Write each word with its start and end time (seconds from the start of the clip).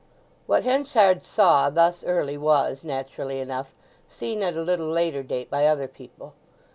What 0.47 0.63
Henchard 0.63 1.23
saw 1.23 1.69
thus 1.69 2.03
early 2.03 2.35
was, 2.35 2.83
naturally 2.83 3.39
enough, 3.39 3.75
seen 4.09 4.41
at 4.41 4.57
a 4.57 4.63
little 4.63 4.89
later 4.89 5.21
date 5.21 5.51
by 5.51 5.67
other 5.67 5.87
people. 5.87 6.33